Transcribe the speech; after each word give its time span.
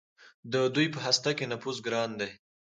د 0.51 0.53
دوی 0.75 0.87
په 0.93 0.99
هسته 1.05 1.31
کې 1.37 1.45
نفوذ 1.51 1.77
ګران 1.87 2.09
دی. 2.19 2.29